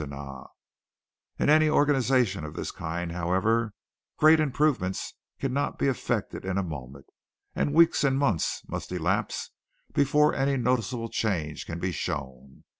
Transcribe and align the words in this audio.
In 1.37 1.47
any 1.47 1.69
organization 1.69 2.43
of 2.43 2.55
this 2.55 2.71
kind, 2.71 3.11
however, 3.11 3.71
great 4.17 4.39
improvements 4.39 5.13
cannot 5.39 5.77
be 5.77 5.85
effected 5.87 6.43
in 6.43 6.57
a 6.57 6.63
moment, 6.63 7.05
and 7.55 7.71
weeks 7.75 8.03
and 8.03 8.17
months 8.17 8.63
must 8.67 8.91
elapse 8.91 9.51
before 9.93 10.33
any 10.33 10.57
noticeable 10.57 11.09
change 11.09 11.67
can 11.67 11.77
be 11.77 11.91
shown. 11.91 12.63